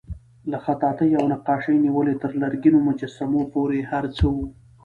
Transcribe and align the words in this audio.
له 0.51 0.57
خطاطۍ 0.65 1.09
او 1.19 1.23
نقاشۍ 1.33 1.75
نیولې 1.85 2.15
تر 2.21 2.31
لرګینو 2.41 2.79
مجسمو 2.87 3.41
پورې 3.53 3.79
هر 3.91 4.05
څه 4.17 4.25
وو. 4.35 4.45